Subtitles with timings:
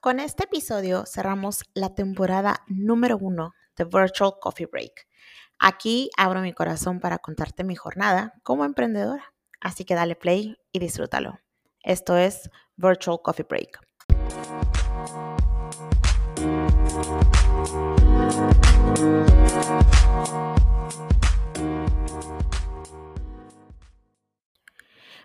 [0.00, 5.06] Con este episodio cerramos la temporada número uno de Virtual Coffee Break.
[5.58, 9.34] Aquí abro mi corazón para contarte mi jornada como emprendedora.
[9.60, 11.40] Así que dale play y disfrútalo.
[11.82, 13.78] Esto es Virtual Coffee Break.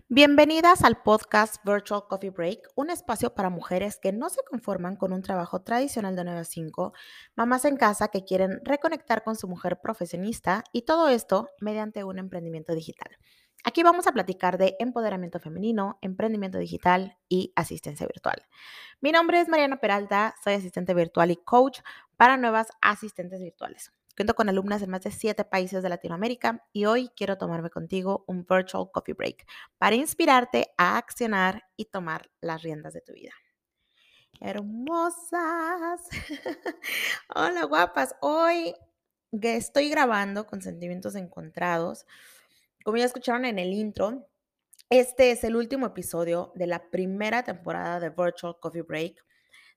[0.07, 5.11] Bienvenidas al podcast Virtual Coffee Break, un espacio para mujeres que no se conforman con
[5.11, 6.93] un trabajo tradicional de 9 a 5,
[7.35, 12.19] mamás en casa que quieren reconectar con su mujer profesionista y todo esto mediante un
[12.19, 13.17] emprendimiento digital.
[13.63, 18.45] Aquí vamos a platicar de empoderamiento femenino, emprendimiento digital y asistencia virtual.
[19.01, 21.79] Mi nombre es Mariana Peralta, soy asistente virtual y coach
[22.15, 23.91] para nuevas asistentes virtuales.
[24.15, 28.23] Cuento con alumnas en más de siete países de Latinoamérica y hoy quiero tomarme contigo
[28.27, 29.45] un virtual coffee break
[29.77, 33.33] para inspirarte a accionar y tomar las riendas de tu vida.
[34.39, 36.01] Hermosas.
[37.35, 38.15] Hola guapas.
[38.21, 38.73] Hoy
[39.31, 42.05] estoy grabando con sentimientos encontrados.
[42.85, 44.29] Como ya escucharon en el intro,
[44.89, 49.25] este es el último episodio de la primera temporada de Virtual Coffee Break.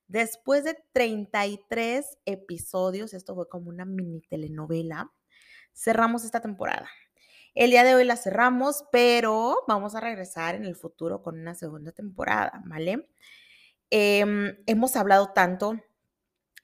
[0.09, 5.11] Después de 33 episodios, esto fue como una mini telenovela,
[5.71, 6.89] cerramos esta temporada.
[7.53, 11.53] El día de hoy la cerramos, pero vamos a regresar en el futuro con una
[11.53, 13.07] segunda temporada, ¿vale?
[13.91, 15.79] Em, hemos hablado tanto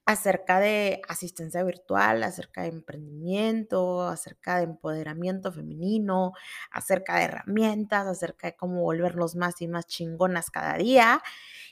[0.06, 6.34] acerca de asistencia virtual, acerca de emprendimiento, acerca de empoderamiento femenino,
[6.72, 11.24] acerca de herramientas, acerca de cómo volvernos más y más chingonas cada día.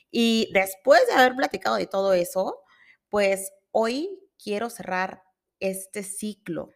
[0.09, 2.61] Y después de haber platicado de todo eso,
[3.09, 5.23] pues hoy quiero cerrar
[5.59, 6.71] este ciclo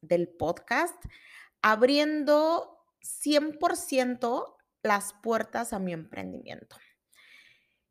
[0.00, 0.96] del podcast
[1.60, 6.76] abriendo 100% las puertas a mi emprendimiento.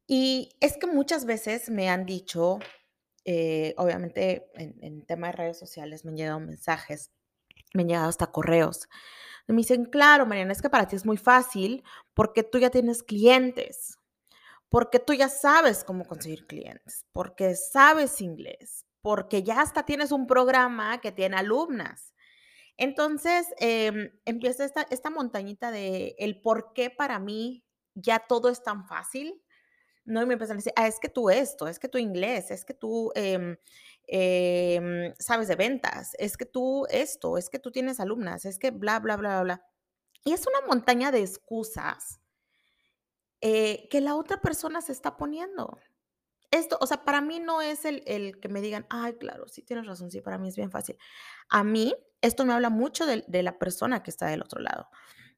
[0.08, 2.60] Y es que muchas veces me han dicho,
[3.26, 7.12] eh, obviamente en, en tema de redes sociales me han llegado mensajes,
[7.74, 8.88] me han llegado hasta correos.
[9.48, 11.84] Me dicen, claro, Mariana, es que para ti es muy fácil
[12.14, 13.98] porque tú ya tienes clientes
[14.72, 20.28] porque tú ya sabes cómo conseguir clientes, porque sabes inglés, porque ya hasta tienes un
[20.28, 22.14] programa que tiene alumnas.
[22.78, 27.66] Entonces em, empieza esta, esta montañita de el por qué para mí
[27.96, 29.44] ya todo es tan fácil.
[30.06, 30.22] ¿No?
[30.22, 32.66] Y me empiezan a decir, ah, es que tú esto, es que tú inglés, es
[32.66, 33.58] que tú em,
[34.08, 38.72] em, sabes de ventas, es que tú esto, es que tú tienes alumnas, es que
[38.72, 39.66] bla, bla, bla, bla.
[40.24, 42.20] Y es una montaña de excusas
[43.42, 45.78] eh, que la otra persona se está poniendo.
[46.52, 49.64] Esto, o sea, para mí no es el, el, que me digan, ay, claro, sí
[49.64, 50.98] tienes razón, sí, para mí es bien fácil.
[51.50, 54.90] A mí, esto me habla mucho de, de la persona que está del otro lado.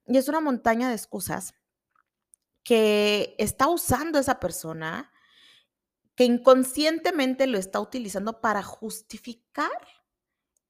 [0.08, 1.54] Y es una montaña de excusas
[2.64, 5.12] que está usando esa persona,
[6.16, 9.72] que inconscientemente lo está utilizando para justificar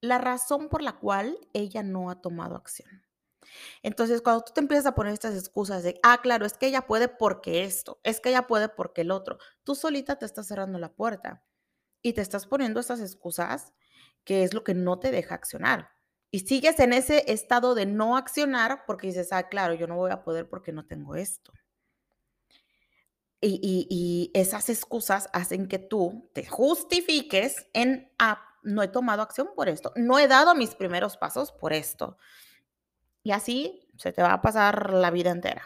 [0.02, 3.04] la razón por la cual ella no ha tomado acción.
[3.84, 6.88] Entonces, cuando tú te empiezas a poner estas excusas de, ah, claro, es que ella
[6.88, 10.80] puede porque esto, es que ella puede porque el otro, tú solita te estás cerrando
[10.80, 11.44] la puerta
[12.02, 13.74] y te estás poniendo estas excusas
[14.24, 15.90] que es lo que no te deja accionar.
[16.31, 20.12] Y sigues en ese estado de no accionar porque dices, ah, claro, yo no voy
[20.12, 21.54] a poder porque no tengo esto.
[23.46, 29.68] Y, esas excusas hacen que tú te justifiques en, ah, no he tomado acción por
[29.68, 32.18] esto, no he dado mis primeros pasos por esto.
[33.22, 35.64] Y así se te va a pasar la vida entera.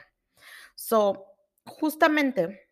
[0.75, 1.25] So,
[1.65, 2.67] justamente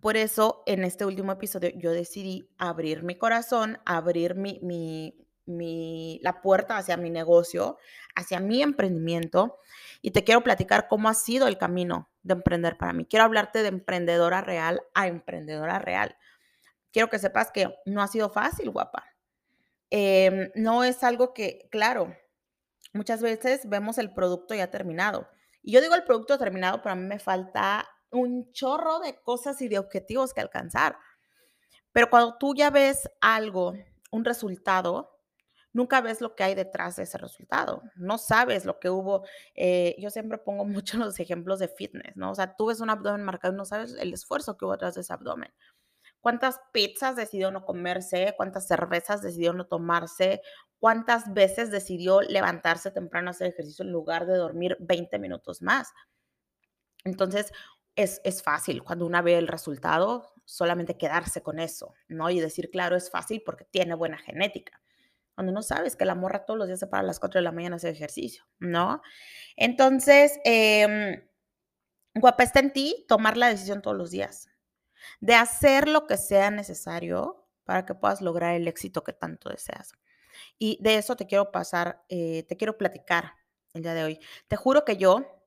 [0.00, 6.20] por eso en este último episodio yo decidí abrir mi corazón, abrir mi, mi, mi,
[6.22, 7.78] la puerta hacia mi negocio,
[8.14, 9.58] hacia mi emprendimiento.
[10.02, 13.06] Y te quiero platicar cómo ha sido el camino de emprender para mí.
[13.06, 16.16] Quiero hablarte de emprendedora real a emprendedora real.
[16.92, 19.04] Quiero que sepas que no ha sido fácil, guapa.
[19.90, 22.16] Em, no es algo que, claro,
[22.92, 25.28] muchas veces vemos el producto ya terminado.
[25.62, 29.60] Y yo digo el producto terminado, pero a mí me falta un chorro de cosas
[29.60, 30.96] y de objetivos que alcanzar.
[31.92, 33.74] Pero cuando tú ya ves algo,
[34.10, 35.13] un resultado,
[35.74, 37.82] nunca ves lo que hay detrás de ese resultado.
[37.96, 39.26] No sabes lo que hubo.
[39.54, 42.30] Eh, yo siempre pongo mucho los ejemplos de fitness, ¿no?
[42.30, 44.94] O sea, tú ves un abdomen marcado y no sabes el esfuerzo que hubo detrás
[44.94, 45.52] de ese abdomen.
[46.22, 48.32] ¿Cuántas pizzas decidió no comerse?
[48.38, 50.40] ¿Cuántas cervezas decidió no tomarse?
[50.84, 55.94] cuántas veces decidió levantarse temprano a hacer ejercicio en lugar de dormir 20 minutos más.
[57.04, 57.52] Entonces,
[57.96, 62.28] es, es fácil cuando una ve el resultado, solamente quedarse con eso, ¿no?
[62.28, 64.82] Y decir, claro, es fácil porque tiene buena genética.
[65.34, 67.44] Cuando no sabes que la morra todos los días se para a las 4 de
[67.44, 69.02] la mañana a hacer ejercicio, ¿no?
[69.56, 71.28] Entonces, eh,
[72.14, 74.48] guapa, está en ti tomar la decisión todos los días.
[75.20, 79.92] de hacer lo que sea necesario para que puedas lograr el éxito que tanto deseas.
[80.58, 83.34] Y de eso te quiero pasar, eh, te quiero platicar
[83.74, 84.20] el día de hoy.
[84.48, 85.42] Te juro que yo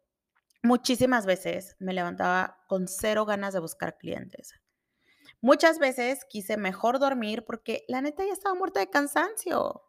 [0.64, 4.54] muchísimas veces me levantaba con cero ganas de buscar clientes.
[5.42, 9.84] Muchas veces quise mejor dormir porque la neta ya estaba muerta de cansancio.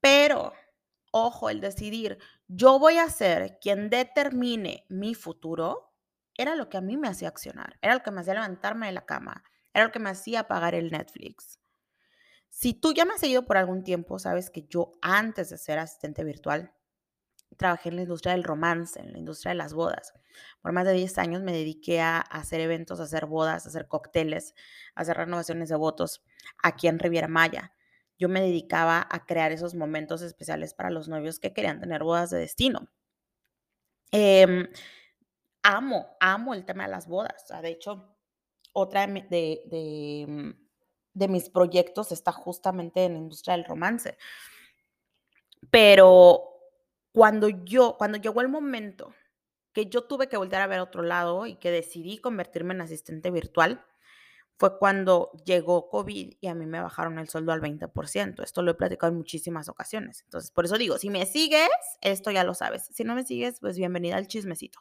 [0.00, 0.52] Pero,
[1.10, 5.92] ojo, el decidir, yo voy a ser quien determine mi futuro,
[6.36, 8.92] era lo que a mí me hacía accionar, era lo que me hacía levantarme de
[8.92, 9.42] la cama,
[9.74, 11.58] era lo que me hacía pagar el Netflix.
[12.48, 15.78] Si tú ya me has seguido por algún tiempo, sabes que yo antes de ser
[15.78, 16.72] asistente virtual,
[17.56, 20.12] trabajé en la industria del romance, en la industria de las bodas.
[20.60, 23.88] Por más de 10 años me dediqué a hacer eventos, a hacer bodas, a hacer
[23.88, 24.54] cócteles,
[24.94, 26.22] a hacer renovaciones de votos
[26.62, 27.72] aquí en Riviera Maya.
[28.18, 32.30] Yo me dedicaba a crear esos momentos especiales para los novios que querían tener bodas
[32.30, 32.88] de destino.
[34.10, 34.68] Em,
[35.62, 37.46] amo, amo el tema de las bodas.
[37.62, 38.16] de hecho,
[38.72, 40.68] otra de mm,
[41.18, 44.16] de mis proyectos está justamente en la industria del romance.
[45.70, 46.57] Pero
[47.18, 49.12] cuando yo, cuando llegó el momento
[49.72, 53.32] que yo tuve que volver a ver otro lado y que decidí convertirme en asistente
[53.32, 53.84] virtual,
[54.56, 58.44] fue cuando llegó COVID y a mí me bajaron el sueldo al 20%.
[58.44, 60.22] Esto lo he platicado en muchísimas ocasiones.
[60.22, 61.68] Entonces, por eso digo, si me sigues,
[62.02, 62.88] esto ya lo sabes.
[62.92, 64.78] Si no me sigues, pues bienvenida al chismecito.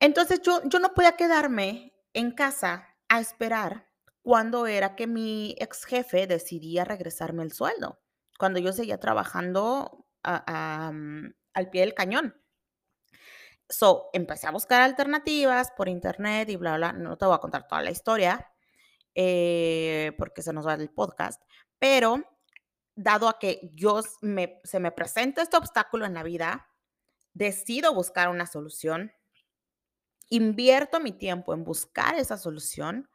[0.00, 3.88] Entonces, yo, yo no podía quedarme en casa a esperar
[4.20, 8.02] cuando era que mi ex jefe decidía regresarme el sueldo,
[8.38, 12.34] cuando yo seguía trabajando mm, al pie del cañón.
[13.68, 16.92] So, empecé a buscar alternativas por internet y bla, bla.
[16.92, 18.50] No te voy a contar toda la historia
[19.14, 21.42] eh, porque se nos va el podcast,
[21.78, 22.24] pero
[22.94, 26.68] dado a que yo me, se me presenta este obstáculo en la vida,
[27.32, 29.12] decido buscar una solución,
[30.28, 33.08] invierto mi tiempo en buscar esa solución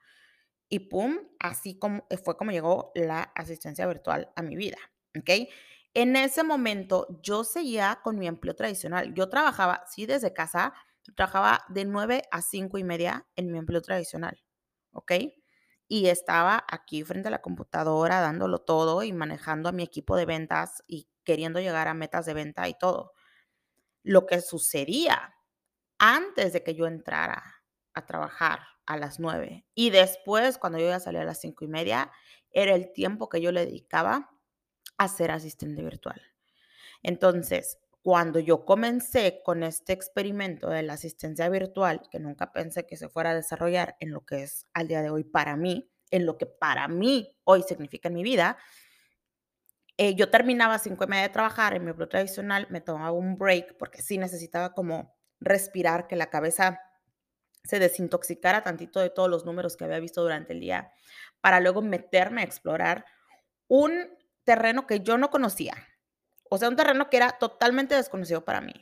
[0.69, 4.77] y pum, así como fue como llegó la asistencia virtual a mi vida,
[5.17, 5.49] ¿ok?
[5.95, 9.13] En ese momento yo seguía con mi empleo tradicional.
[9.13, 10.73] Yo trabajaba, sí, desde casa,
[11.15, 14.43] trabajaba de 9 a 5 y media en mi empleo tradicional,
[14.91, 15.13] ¿ok?
[15.87, 20.25] Y estaba aquí frente a la computadora dándolo todo y manejando a mi equipo de
[20.25, 23.13] ventas y queriendo llegar a metas de venta y todo.
[24.03, 25.35] Lo que sucedía
[25.99, 27.43] antes de que yo entrara
[27.93, 29.65] a trabajar a las 9.
[29.75, 32.11] Y después, cuando yo ya salía a las cinco y media,
[32.51, 34.34] era el tiempo que yo le dedicaba
[34.97, 36.21] a ser asistente virtual.
[37.03, 42.97] Entonces, cuando yo comencé con este experimento de la asistencia virtual, que nunca pensé que
[42.97, 46.25] se fuera a desarrollar en lo que es al día de hoy para mí, en
[46.25, 48.57] lo que para mí hoy significa en mi vida,
[49.97, 53.37] eh, yo terminaba cinco y media de trabajar en mi empleo tradicional, me tomaba un
[53.37, 56.79] break porque sí necesitaba como respirar, que la cabeza
[57.63, 60.91] se desintoxicara tantito de todos los números que había visto durante el día,
[61.41, 63.05] para luego meterme a explorar
[63.67, 64.09] un
[64.45, 65.73] terreno que yo no conocía.
[66.49, 68.73] O sea, un terreno que era totalmente desconocido para mí.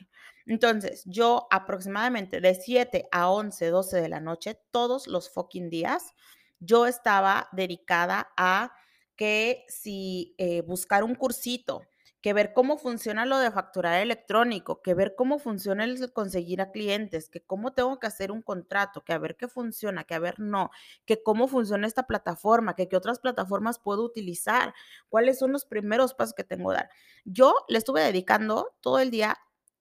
[0.46, 6.12] Entonces, yo aproximadamente de 7 a 11, 12 de la noche, todos los fucking días,
[6.60, 8.72] yo estaba dedicada a
[9.16, 11.82] que si eh, buscar un cursito,
[12.24, 16.70] que ver cómo funciona lo de facturar electrónico, que ver cómo funciona el conseguir a
[16.70, 20.18] clientes, que cómo tengo que hacer un contrato, que a ver qué funciona, que a
[20.20, 20.70] ver no,
[21.04, 24.72] que cómo funciona esta plataforma, que qué otras plataformas puedo utilizar,
[25.10, 26.90] cuáles son los primeros pasos que tengo que dar.
[27.26, 29.36] Yo le estuve dedicando todo el día,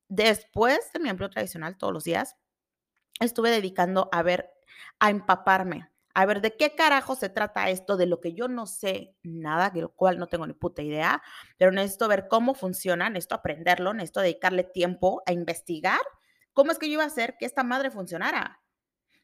[0.09, 2.35] después de mi empleo tradicional, todos los días,
[3.21, 4.49] estuve dedicando a ver,
[4.99, 7.97] a empaparme a ver, ¿de qué carajo se trata esto?
[7.97, 11.23] De lo que yo no sé nada, de lo cual no tengo ni puta idea,
[11.57, 16.01] pero necesito ver cómo funciona, necesito aprenderlo, necesito dedicarle tiempo a investigar
[16.53, 18.61] cómo es que yo iba a hacer que esta madre funcionara.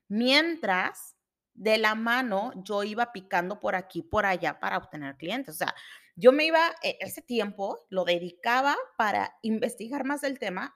[0.08, 1.15] Mientras,
[1.53, 5.55] de la mano, yo iba picando por aquí, por allá para obtener clientes.
[5.55, 5.75] O sea,
[6.15, 10.75] yo me iba, e, ese tiempo lo dedicaba para investigar más el tema,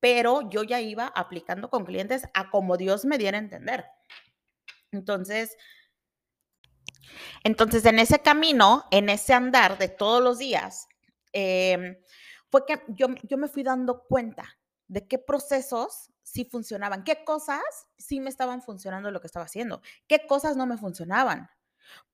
[0.00, 3.86] pero yo ya iba aplicando con clientes a como Dios me diera a entender.
[4.96, 5.56] Entonces,
[7.44, 10.88] entonces en ese camino, en ese andar de todos los días,
[11.32, 11.96] em,
[12.50, 17.62] fue que yo, yo me fui dando cuenta de qué procesos sí funcionaban, qué cosas
[17.98, 21.48] sí me estaban funcionando lo que estaba haciendo, qué cosas no me funcionaban.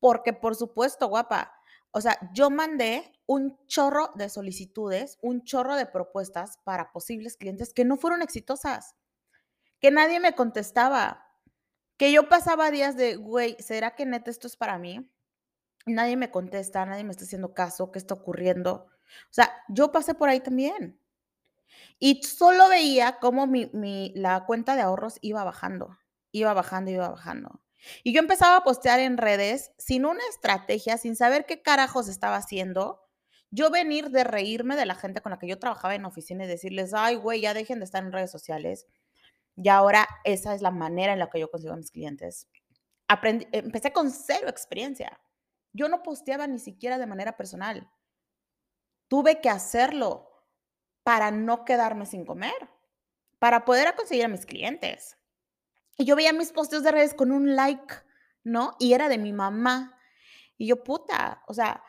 [0.00, 1.54] Porque, por supuesto, guapa,
[1.92, 7.72] o sea, yo mandé un chorro de solicitudes, un chorro de propuestas para posibles clientes
[7.72, 8.96] que no fueron exitosas,
[9.78, 11.26] que nadie me contestaba,
[11.96, 15.10] que yo pasaba días de, güey, ¿será que neta esto es para mí?
[15.86, 18.86] Nadie me contesta, nadie me está haciendo caso, ¿qué está ocurriendo?
[19.30, 20.98] O sea, yo pasé por ahí también.
[21.98, 25.98] Y solo veía cómo mi, la cuenta de ahorros iba bajando.
[26.32, 27.60] iba bajando, iba bajando.
[28.04, 32.36] Y yo empezaba a postear en redes sin una estrategia, sin saber qué carajos estaba
[32.36, 33.00] haciendo.
[33.50, 36.48] Yo venir de reírme de la gente con la que yo trabajaba en oficina y
[36.48, 38.86] decirles, ay, güey, ya dejen de estar en redes sociales.
[39.56, 42.48] Y ahora esa es la manera en la que yo consigo a mis clientes.
[43.08, 45.20] Aprendí, empecé con cero experiencia.
[45.72, 47.90] Yo no posteaba ni siquiera de manera personal.
[49.08, 50.30] Tuve que hacerlo
[51.02, 52.70] para no quedarme sin comer,
[53.38, 55.18] para poder conseguir a mis clientes.
[55.98, 57.94] Y yo veía mis posteos de redes con un like,
[58.44, 58.76] ¿no?
[58.78, 59.98] Y era de mi mamá.
[60.56, 61.82] Y yo, puta, o sea,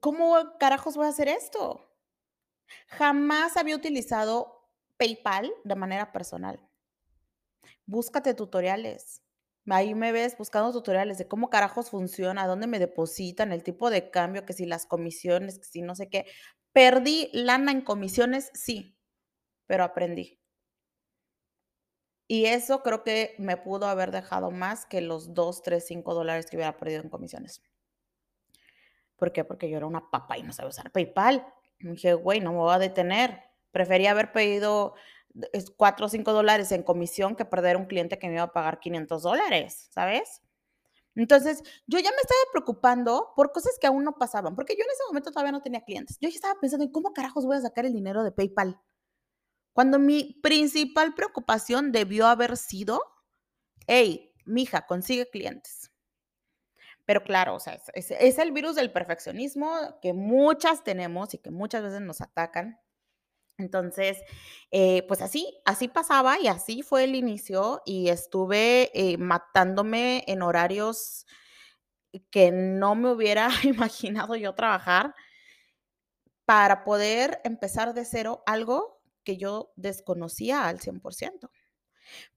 [0.00, 1.88] ¿cómo carajos voy a hacer esto?
[2.88, 4.61] Jamás había utilizado
[4.96, 6.60] PayPal de manera personal.
[7.86, 9.22] Búscate tutoriales.
[9.68, 14.10] Ahí me ves buscando tutoriales de cómo carajos funciona, dónde me depositan, el tipo de
[14.10, 16.26] cambio, que si las comisiones, que si no sé qué.
[16.72, 18.98] Perdí lana en comisiones, sí,
[19.66, 20.40] pero aprendí.
[22.26, 26.46] Y eso creo que me pudo haber dejado más que los 2, 3, 5 dólares
[26.46, 27.62] que hubiera perdido en comisiones.
[29.16, 29.44] ¿Por qué?
[29.44, 31.46] Porque yo era una papa y no sabía usar PayPal.
[31.78, 33.51] Dije, güey, no me voy a detener.
[33.72, 34.94] Prefería haber pedido
[35.76, 38.80] 4 o 5 dólares en comisión que perder un cliente que me iba a pagar
[38.80, 40.42] 500 dólares, ¿sabes?
[41.14, 44.90] Entonces, yo ya me estaba preocupando por cosas que aún no pasaban, porque yo en
[44.90, 46.18] ese momento todavía no tenía clientes.
[46.20, 48.80] Yo ya estaba pensando en cómo carajos voy a sacar el dinero de PayPal.
[49.72, 53.02] Cuando mi principal preocupación debió haber sido,
[53.86, 55.90] hey, mija, consigue clientes.
[57.04, 61.50] Pero claro, o sea, es, es, el virus del perfeccionismo que muchas tenemos y que
[61.50, 62.78] muchas veces nos atacan.
[63.58, 64.18] Entonces,
[64.70, 70.42] eh, pues así, así pasaba y así fue el inicio y estuve eh, matándome en
[70.42, 71.26] horarios
[72.30, 75.14] que no me hubiera imaginado yo trabajar
[76.44, 81.50] para poder empezar de cero algo que yo desconocía al 100%.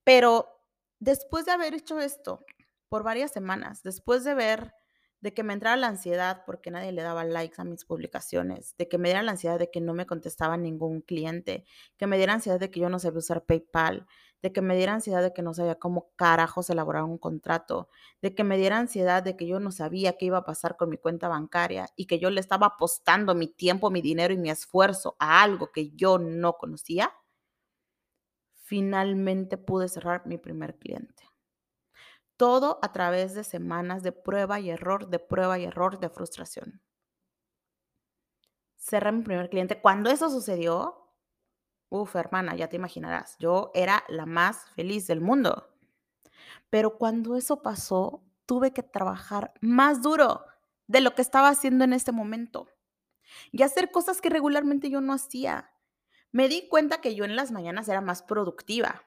[0.04, 0.62] Pero
[1.00, 2.44] después de haber hecho esto
[2.88, 4.74] por varias semanas, después de ver
[5.20, 8.88] de que me entrara la ansiedad porque nadie le daba likes a mis publicaciones, de
[8.88, 11.64] que me diera la ansiedad de que no me contestaba ningún cliente,
[11.96, 14.06] que me diera ansiedad de que yo no sabía usar PayPal,
[14.42, 17.88] de que me diera ansiedad de que no sabía cómo carajos elaborar un contrato,
[18.22, 20.90] de que me diera ansiedad de que yo no sabía qué iba a pasar con
[20.90, 24.50] mi cuenta bancaria y que yo le estaba apostando mi tiempo, mi dinero y mi
[24.50, 27.12] esfuerzo a algo que yo no conocía,
[28.54, 31.24] finalmente pude cerrar mi primer cliente.
[32.36, 36.82] Todo a través de semanas de prueba y error, de prueba y error, de frustración.
[38.76, 39.80] Cerré mi primer cliente.
[39.80, 41.06] Cuando eso sucedió,
[41.88, 45.68] Uf, hermana, ya te imaginarás, yo era la más feliz del mundo.
[46.68, 50.44] Pero cuando eso pasó, tuve que trabajar más duro
[50.88, 52.68] de lo que estaba haciendo en este momento
[53.52, 55.70] y hacer cosas que regularmente yo no hacía.
[56.32, 59.05] Me di cuenta que yo en las mañanas era más productiva.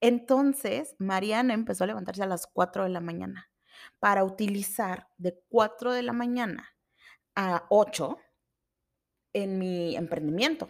[0.00, 3.50] Entonces, Mariana empezó a levantarse a las 4 de la mañana
[3.98, 6.74] para utilizar de 4 de la mañana
[7.34, 8.18] a 8
[9.32, 10.68] en mi emprendimiento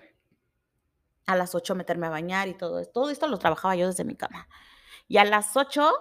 [1.29, 2.93] a las 8 meterme a bañar y todo esto.
[3.03, 4.49] Todo esto lo trabajaba yo desde mi cama.
[5.07, 5.93] Y a las 8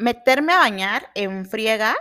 [0.00, 1.96] meterme a bañar en friega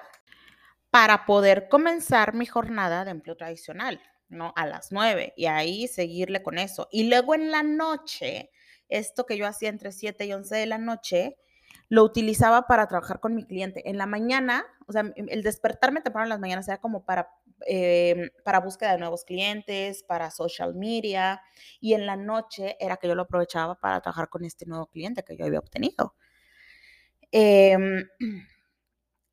[0.89, 4.51] para poder comenzar mi jornada de empleo tradicional, ¿no?
[4.55, 6.87] A las 9 y ahí seguirle con eso.
[6.91, 8.51] Y luego en la noche,
[8.89, 11.37] esto que yo hacía entre 7 y 11 de la noche,
[11.89, 13.89] lo utilizaba para trabajar con mi cliente.
[13.89, 17.29] En la mañana, o sea, el despertarme temprano en las mañanas era como para
[17.61, 21.41] Em, para búsqueda de nuevos clientes, para social media,
[21.79, 25.23] y en la noche era que yo lo aprovechaba para trabajar con este nuevo cliente
[25.23, 26.15] que yo había obtenido.
[27.31, 28.07] Em,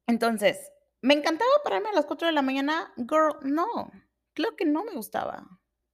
[0.06, 0.70] entonces,
[1.02, 2.92] ¿me encantaba pararme a las 4 de la mañana?
[2.96, 3.90] Girl, no,
[4.34, 5.44] claro que no me gustaba.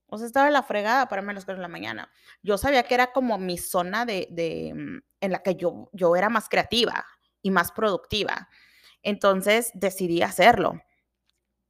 [0.09, 2.11] O sea, estaba la fregada pararme a las 4 de la mañana.
[2.43, 6.15] Yo sabía que era como mi zona de, de mm, en la que yo, yo
[6.15, 7.05] era más creativa
[7.41, 8.49] y más productiva.
[9.03, 10.81] Entonces decidí hacerlo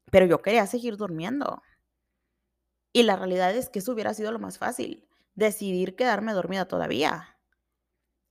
[0.09, 1.61] pero yo quería seguir durmiendo.
[2.93, 7.37] Y la realidad es que eso hubiera sido lo más fácil, decidir quedarme dormida todavía.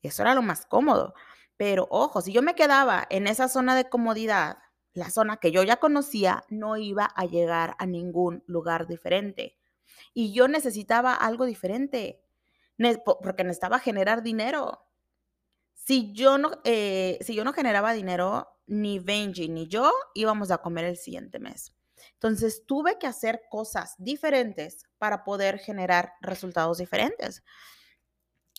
[0.03, 1.15] Eso era lo más cómodo.
[1.57, 4.59] Pero ojo, si yo me quedaba en esa zona de comodidad,
[4.95, 9.57] la zona que yo ya conocía, no iba a llegar a ningún lugar diferente.
[10.14, 12.23] Y yo necesitaba algo diferente,
[13.23, 14.85] porque necesitaba generar dinero.
[15.75, 20.59] Si yo no, eh, si yo no generaba dinero, ni Benji ni yo íbamos a
[20.59, 21.73] comer el siguiente mes.
[22.14, 27.43] Entonces tuve que hacer cosas diferentes para poder generar resultados diferentes.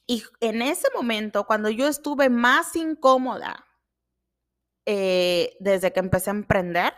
[0.08, 3.66] Y en ese momento, cuando yo estuve más incómoda
[4.86, 6.94] eh, desde que empecé a emprender,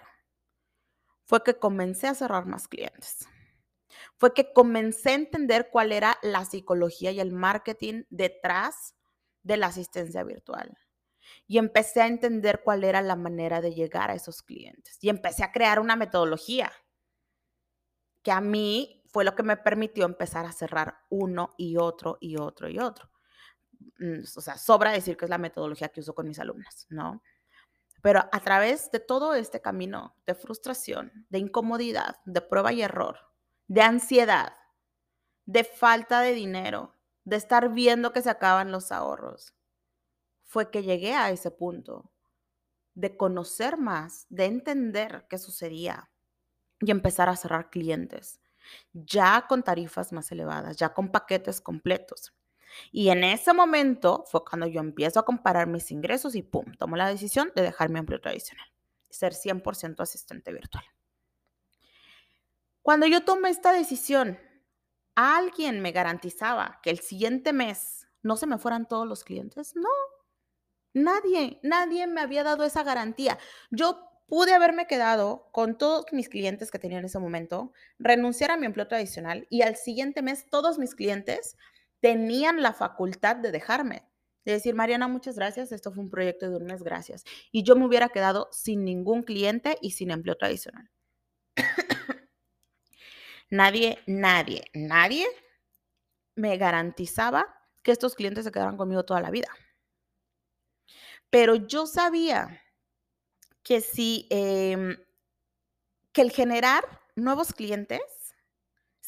[1.25, 3.27] fue que comencé a cerrar más clientes.
[4.21, 8.93] Fue que comencé a entender cuál era la psicología y el marketing detrás
[9.41, 10.77] de la asistencia virtual.
[11.47, 14.99] Y empecé a entender cuál era la manera de llegar a esos clientes.
[15.01, 16.71] Y empecé a crear una metodología
[18.21, 22.37] que a mí fue lo que me permitió empezar a cerrar uno y otro y
[22.37, 23.09] otro y otro.
[23.97, 27.23] Mm, o sea, sobra decir que es la metodología que uso con mis alumnas, ¿no?
[28.03, 33.30] Pero a través de todo este camino de frustración, de incomodidad, de prueba y error,
[33.71, 34.57] de ansiedad,
[35.45, 39.55] de falta de dinero, de estar viendo que se acaban los ahorros,
[40.43, 42.11] fue que llegué a ese punto
[42.95, 46.11] de conocer más, de entender qué sucedía
[46.81, 48.41] y empezar a cerrar clientes,
[48.91, 52.33] ya con tarifas más elevadas, ya con paquetes completos.
[52.91, 56.97] Y en ese momento fue cuando yo empiezo a comparar mis ingresos y pum, tomo
[56.97, 58.67] la decisión de dejar mi empleo tradicional,
[59.09, 60.83] ser 100% asistente virtual.
[62.81, 64.39] Cuando yo tomé esta decisión,
[65.15, 69.75] alguien me garantizaba que el siguiente mes no se me fueran todos los clientes.
[69.75, 69.89] No,
[70.93, 73.38] nadie, nadie me había dado esa garantía.
[73.69, 78.57] Yo pude haberme quedado con todos mis clientes que tenía en ese momento, renunciar a
[78.57, 81.57] mi empleo tradicional y al siguiente mes todos mis clientes
[82.00, 84.07] tenían la facultad de dejarme,
[84.45, 87.25] de decir, Mariana, muchas gracias, esto fue un proyecto de un mes, gracias.
[87.51, 90.89] Y yo me hubiera quedado sin ningún cliente y sin empleo tradicional.
[93.51, 95.27] Nadie, nadie, nadie
[96.36, 97.46] me garantizaba
[97.84, 99.50] que estos clientes se quedaran conmigo toda la vida.
[101.29, 102.62] Pero yo sabía
[103.63, 104.98] que si, em,
[106.12, 106.84] que el generar
[107.15, 108.01] nuevos clientes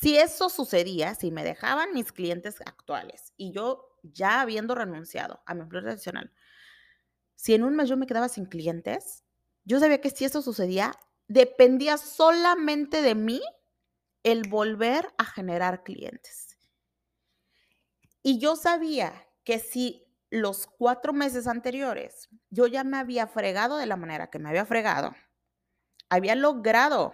[0.03, 5.53] si eso sucedía, si me dejaban mis clientes actuales y yo ya habiendo renunciado a
[5.53, 6.29] mi empleo tradicional,
[7.35, 9.23] si en un mes yo me quedaba sin clientes,
[9.63, 10.93] yo sabía que si eso sucedía,
[11.29, 13.41] dependía solamente de mí
[14.23, 16.57] el volver a generar clientes.
[18.21, 23.85] Y yo sabía que si los cuatro meses anteriores yo ya me había fregado de
[23.85, 25.13] la manera que me había fregado,
[26.09, 27.13] había logrado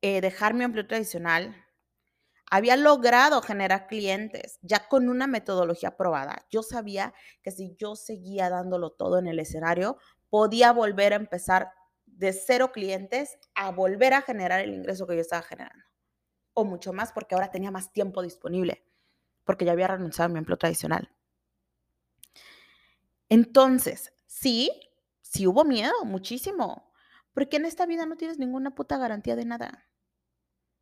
[0.00, 1.54] eh, dejar mi empleo tradicional,
[2.50, 6.46] había logrado generar clientes ya con una metodología probada.
[6.50, 9.98] Yo sabía que si yo seguía dándolo todo en el escenario,
[10.30, 11.70] podía volver a empezar
[12.06, 15.89] de cero clientes a volver a generar el ingreso que yo estaba generando.
[16.54, 18.84] O mucho más porque ahora tenía más tiempo disponible,
[19.44, 21.10] porque ya había renunciado a mi empleo tradicional.
[23.28, 24.70] Entonces, sí,
[25.22, 26.92] sí hubo miedo, muchísimo,
[27.32, 29.86] porque en esta vida no tienes ninguna puta garantía de nada.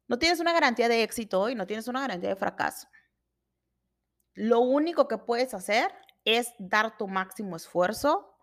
[0.07, 2.89] No tienes una garantía de éxito y no tienes una garantía de fracaso.
[4.33, 5.93] Lo único que puedes hacer
[6.25, 8.35] es dar tu máximo esfuerzo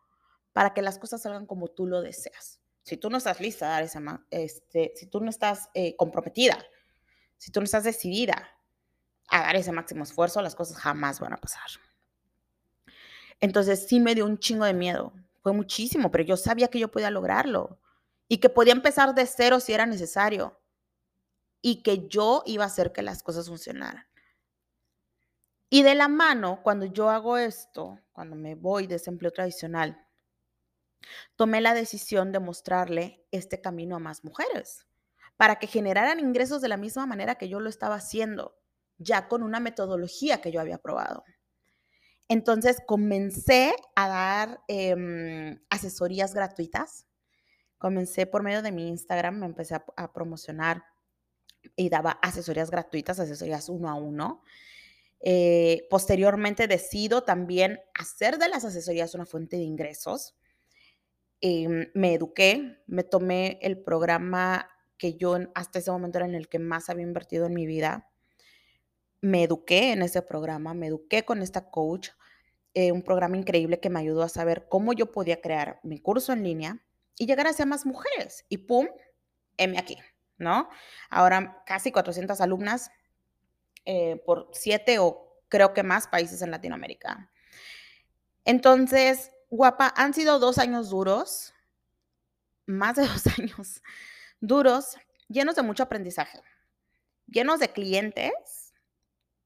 [0.54, 2.62] para que las cosas salgan como tú lo deseas.
[2.84, 6.64] Si tú no estás lista a dar este, si tú no estás eh, comprometida,
[7.38, 8.50] si tú no estás decidida
[9.28, 11.68] a dar ese máximo esfuerzo, las cosas jamás van a pasar.
[13.40, 16.90] Entonces sí me dio un chingo de miedo, fue muchísimo, pero yo sabía que yo
[16.90, 17.80] podía lograrlo
[18.28, 20.60] y que podía empezar de cero si era necesario
[21.62, 24.08] y que yo iba a hacer que las cosas funcionaran.
[25.70, 30.08] Y de la mano, cuando yo hago esto, cuando me voy de ese empleo tradicional,
[31.36, 34.86] tomé la decisión de mostrarle este camino a más mujeres,
[35.38, 38.58] para que generaran ingresos de la misma manera que yo lo estaba haciendo,
[38.98, 41.24] ya con una metodología que yo había probado.
[42.28, 47.06] Entonces comencé a dar em, asesorías gratuitas.
[47.78, 50.84] Comencé por medio de mi Instagram, me empecé a promocionar
[51.76, 54.44] y daba asesorías gratuitas, asesorías uno a uno.
[55.28, 60.36] Eh, posteriormente decido también hacer de las asesorías una fuente de ingresos.
[61.42, 66.48] Em, me eduqué, me tomé el programa que yo hasta ese momento era en el
[66.48, 68.10] que más había invertido en mi vida.
[69.22, 72.10] Me eduqué en ese programa, me eduqué con esta coach,
[72.74, 76.34] eh, un programa increíble que me ayudó a saber cómo yo podía crear mi curso
[76.34, 76.86] en línea
[77.18, 78.46] y llegar a ser más mujeres.
[78.50, 78.88] Y pum,
[79.58, 79.98] heme aquí.
[80.38, 80.70] ¿no?
[81.10, 82.92] Ahora casi 400 alumnas
[83.86, 87.30] eh, por siete o creo que más países en Latinoamérica.
[88.44, 91.54] Entonces, guapa, han sido dos años duros,
[92.66, 93.82] más de dos años
[94.48, 96.42] duros, llenos de mucho aprendizaje,
[97.28, 98.74] llenos de clientes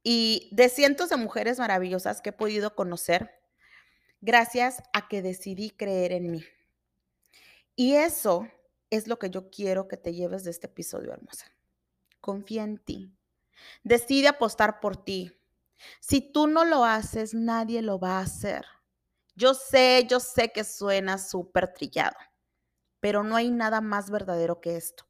[0.03, 3.39] y de cientos de mujeres maravillosas que he podido conocer
[4.21, 6.43] gracias a que decidí creer en mí.
[7.75, 8.47] Y eso
[8.89, 11.45] es lo que yo quiero que te lleves de este episodio, hermosa.
[12.19, 13.13] Confía en ti.
[13.83, 15.31] Decide apostar por ti.
[16.01, 18.65] Si tú no lo haces, nadie lo va a hacer.
[19.35, 22.17] Yo sé, yo sé que suena súper trillado,
[22.99, 25.05] pero no hay nada más verdadero que esto.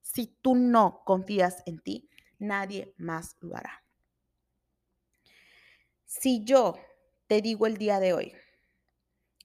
[0.00, 3.84] Si tú no confías en ti, nadie más lo hará.
[6.06, 6.76] Si yo
[7.26, 8.34] te digo el día de hoy,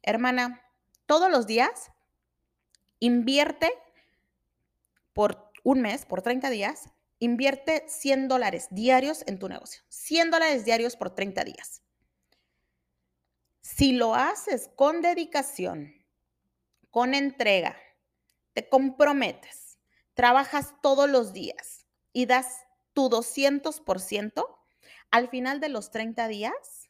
[0.01, 0.62] hermana,
[1.06, 1.91] todos los días
[2.99, 3.71] invierte
[5.13, 9.84] por un mes, por 30 días, invierte 100 dólares diarios en tu negocio.
[9.89, 11.82] 100 dólares diarios por 30 días.
[13.62, 16.05] Si lo haces con dedicación,
[16.96, 17.76] con entrega,
[18.54, 19.78] te comprometes,
[20.14, 24.46] trabajas todos los días y das tu 200%,
[25.12, 26.90] al final de los 30 días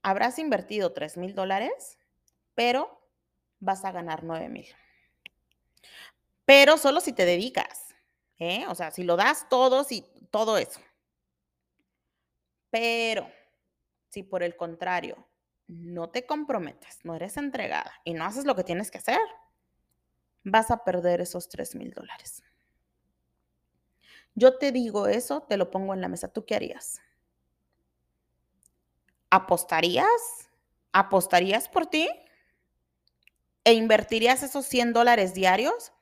[0.00, 1.98] habrás invertido 3 mil dólares,
[2.54, 3.06] pero
[3.60, 4.68] vas a ganar 9 mil.
[6.46, 7.94] Pero solo si te dedicas,
[8.38, 8.64] ¿eh?
[8.68, 10.80] O sea, si lo das todo, y todo eso.
[12.70, 13.30] Pero
[14.08, 15.28] si por el contrario
[15.80, 19.20] no te comprometes, no eres entregada y no haces lo que tienes que hacer,
[20.44, 22.42] vas a perder esos 3 mil dólares.
[24.34, 26.28] Yo te digo eso, te lo pongo en la mesa.
[26.28, 27.00] ¿Tú qué harías?
[29.30, 30.50] ¿Apostarías?
[30.92, 32.08] ¿Apostarías por ti?
[33.64, 35.92] ¿E invertirías esos 100 dólares diarios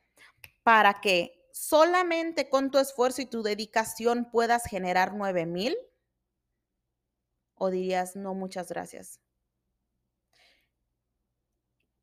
[0.63, 5.77] para que solamente con tu esfuerzo y tu dedicación puedas generar 9 mil?
[7.57, 9.21] ¿O dirías, no, muchas gracias?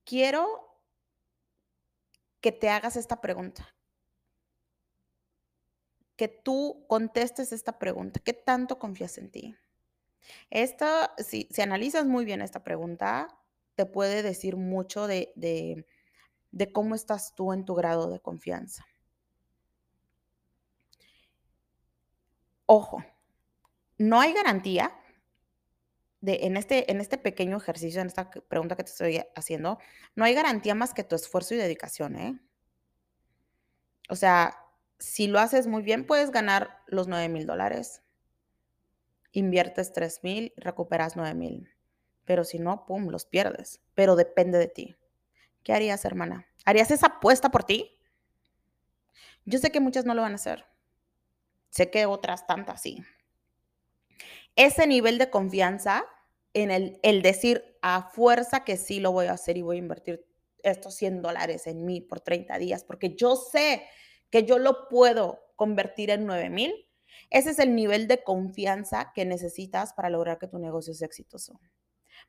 [0.08, 0.48] Quiero
[2.40, 3.76] que te hagas esta pregunta.
[6.16, 8.22] Que tú contestes esta pregunta.
[8.22, 9.58] ¿Qué tanto confías en ti?
[10.50, 13.28] Esta, si, analizas muy bien esta pregunta,
[13.76, 15.86] te puede decir mucho de
[16.72, 18.88] cómo estás tú en tu grado de confianza.
[22.66, 23.04] Ojo,
[23.98, 24.98] no hay garantía
[26.22, 29.80] de, en, este, en este pequeño ejercicio, en esta pregunta que te estoy haciendo,
[30.16, 32.40] no hay garantía más que tu esfuerzo y dedicación, ¿eh?
[34.10, 34.58] O sea,
[35.00, 38.02] si lo haces muy bien, puedes ganar los 9 mil dólares.
[39.32, 41.70] Inviertes 3 mil, recuperas 9 mil.
[42.26, 43.82] Pero si no, pum, los pierdes.
[43.94, 44.96] Pero depende de ti.
[45.64, 46.48] ¿Qué harías, hermana?
[46.66, 48.00] ¿Harías esa apuesta por ti?
[49.46, 50.66] Yo sé que muchas no lo van a hacer.
[51.70, 53.04] Sé que otras tantas sí
[54.58, 56.06] ese nivel de confianza
[56.54, 59.80] en el, el, decir a fuerza que sí lo voy a hacer y voy a
[59.80, 60.26] invertir
[60.64, 63.84] estos 100 dólares en mí por 30 días, porque yo sé
[64.30, 66.74] que yo lo puedo convertir en 9 mil.
[67.30, 71.60] Ese es el nivel de confianza que necesitas para lograr que tu negocio sea exitoso.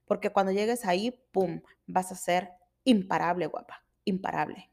[0.07, 2.51] Porque cuando llegues ahí, ¡pum!, vas a ser
[2.85, 4.71] imparable, guapa, imparable.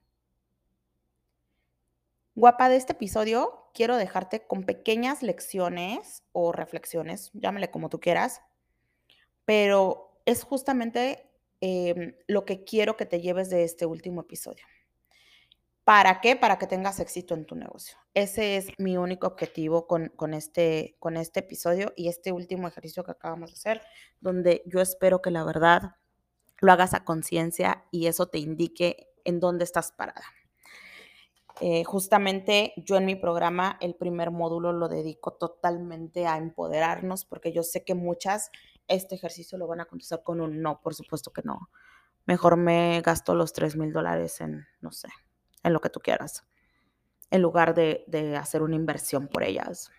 [2.35, 8.41] Guapa, de este episodio quiero dejarte con pequeñas lecciones o reflexiones, llámale como tú quieras,
[9.45, 14.65] pero es justamente em, lo que quiero que te lleves de este último episodio.
[15.85, 16.35] ¿Para qué?
[16.35, 17.97] Para que tengas éxito en tu negocio.
[18.13, 23.05] Ese es mi único objetivo con, con, este, con este episodio y este último ejercicio
[23.05, 23.81] que acabamos de hacer,
[24.19, 25.95] donde yo espero que la verdad
[26.59, 30.25] lo hagas a conciencia y eso te indique en dónde estás parada.
[31.61, 37.53] Eh, justamente yo en mi programa el primer módulo lo dedico totalmente a empoderarnos porque
[37.53, 38.51] yo sé que muchas
[38.87, 41.69] este ejercicio lo van a contestar con un no, por supuesto que no.
[42.25, 45.07] Mejor me gasto los 3 mil dólares en, no sé,
[45.63, 46.43] en lo que tú quieras,
[47.31, 49.91] en lugar de, de hacer una inversión por ellas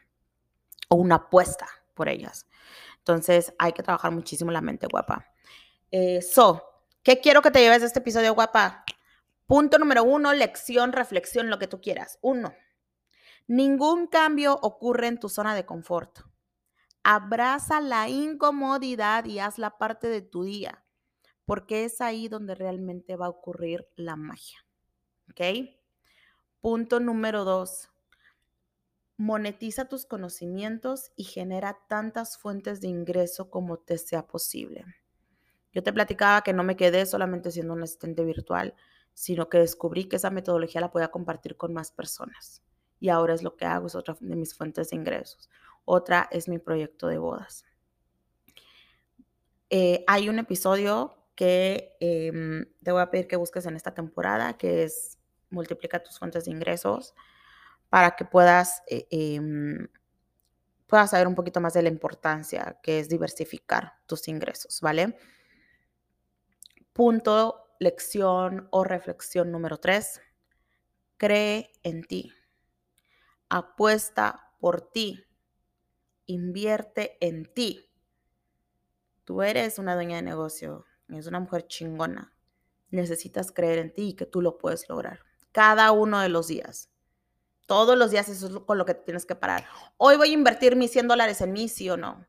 [0.88, 2.47] o una apuesta por ellas.
[2.99, 5.27] Entonces hay que trabajar muchísimo la mente guapa.
[5.90, 6.62] Eh, so,
[7.03, 8.85] ¿qué quiero que te lleves de este episodio guapa?
[9.46, 12.18] Punto número uno, lección, reflexión, lo que tú quieras.
[12.20, 12.52] Uno,
[13.46, 16.18] ningún cambio ocurre en tu zona de confort.
[17.04, 20.85] Abraza la incomodidad y hazla parte de tu día,
[21.44, 24.59] porque es ahí donde realmente va a ocurrir la magia.
[25.30, 25.40] ¿Ok?
[26.61, 27.90] Punto número dos,
[29.16, 34.85] monetiza tus conocimientos y genera tantas fuentes de ingreso como te sea posible.
[35.72, 38.74] Yo te platicaba que no me quedé solamente siendo un asistente virtual
[39.16, 42.62] sino que descubrí que esa metodología la podía compartir con más personas.
[43.00, 45.48] Y ahora es lo que hago, es otra de mis fuentes de ingresos.
[45.87, 47.64] Otra es mi proyecto de bodas.
[49.70, 54.59] Eh, hay un episodio que em, te voy a pedir que busques en esta temporada,
[54.59, 57.14] que es multiplica tus fuentes de ingresos
[57.88, 59.88] para que puedas, eh, em,
[60.87, 65.16] puedas saber un poquito más de la importancia que es diversificar tus ingresos, ¿vale?
[66.92, 70.20] Punto lección o reflexión número tres,
[71.16, 72.32] cree en ti,
[73.48, 75.24] apuesta por ti,
[76.26, 77.90] invierte en ti.
[79.24, 82.32] Tú eres una dueña de negocio, eres una mujer chingona.
[82.90, 85.20] Necesitas creer en ti y que tú lo puedes lograr.
[85.52, 86.90] Cada uno de los días.
[87.66, 89.66] Todos los días eso es con lo que tienes que parar.
[89.96, 92.26] Hoy voy a invertir mis 100 dólares en mí, sí o no.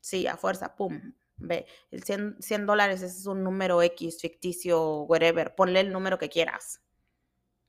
[0.00, 1.14] Sí, a fuerza, pum.
[1.38, 5.54] Ve, el 100, 100 dólares es un número X, ficticio, whatever.
[5.54, 6.80] Ponle el número que quieras.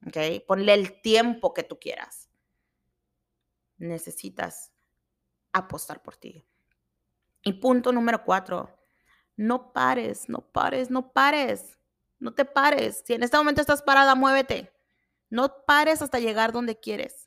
[0.06, 0.18] ¿Ok?
[0.48, 2.30] Ponle el tiempo que tú quieras.
[3.78, 4.72] Necesitas
[5.52, 6.46] apostar por ti.
[7.44, 8.78] Y punto número cuatro,
[9.36, 11.78] no pares, no pares, no pares.
[12.20, 13.04] No te pares.
[13.06, 14.74] Si en este momento estás parada, muévete.
[15.30, 17.27] No pares hasta llegar donde quieres.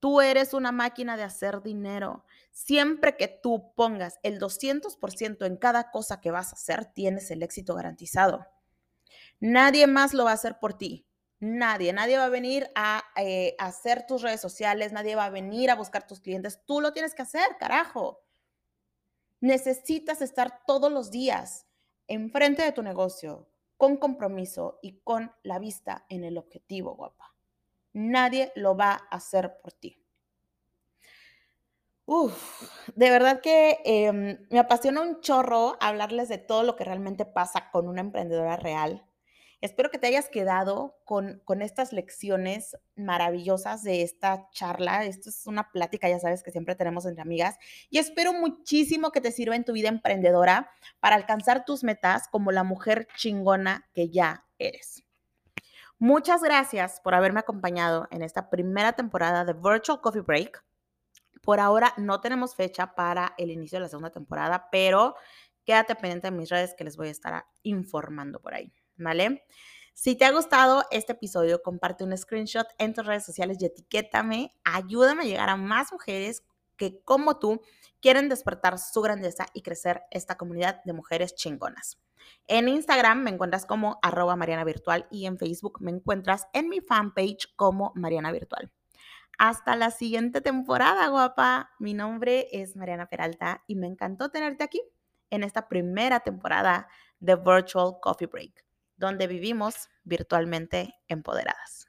[0.00, 2.24] Tú eres una máquina de hacer dinero.
[2.52, 7.42] Siempre que tú pongas el 200% en cada cosa que vas a hacer, tienes el
[7.42, 8.46] éxito garantizado.
[9.40, 11.06] Nadie más lo va a hacer por ti.
[11.38, 15.70] Nadie, nadie va a venir a, eh, hacer tus redes sociales, nadie va a venir
[15.70, 16.64] a buscar tus clientes.
[16.64, 18.22] Tú lo tienes que hacer, carajo.
[19.40, 21.66] Necesitas estar todos los días
[22.08, 27.35] enfrente de tu negocio, con compromiso y con la vista en el objetivo, guapa.
[27.96, 29.98] Nadie lo va a hacer por ti.
[32.04, 32.62] Uf,
[32.94, 37.70] de verdad que em, me apasiona un chorro hablarles de todo lo que realmente pasa
[37.70, 39.06] con una emprendedora real.
[39.62, 45.06] Espero que te hayas quedado con, con estas lecciones maravillosas de esta charla.
[45.06, 47.56] Esto es una plática, ya sabes, que siempre tenemos entre amigas.
[47.88, 52.52] Y espero muchísimo que te sirva en tu vida emprendedora para alcanzar tus metas como
[52.52, 55.05] la mujer chingona que ya eres.
[55.98, 60.64] Muchas gracias por haberme acompañado en esta primera temporada de Virtual Coffee Break.
[61.42, 65.14] Por ahora no tenemos fecha para el inicio de la segunda temporada, pero
[65.64, 68.72] quédate pendiente de mis redes que les voy a estar informando por ahí.
[68.96, 69.44] ¿vale?
[69.94, 74.52] Si te ha gustado este episodio, comparte un screenshot en tus redes sociales y etiquétame.
[74.64, 76.42] Ayúdame a llegar a más mujeres
[76.76, 77.60] que, como tú,
[78.00, 81.98] quieren despertar su grandeza y crecer esta comunidad de mujeres chingonas.
[82.46, 86.80] En Instagram me encuentras como arroba Mariana Virtual y en Facebook me encuentras en mi
[86.80, 88.70] fanpage como Mariana Virtual.
[89.38, 91.70] Hasta la siguiente temporada, guapa.
[91.78, 94.82] Mi nombre es Mariana Peralta y me encantó tenerte aquí
[95.30, 96.88] en esta primera temporada
[97.20, 101.88] de Virtual Coffee Break donde vivimos virtualmente empoderadas.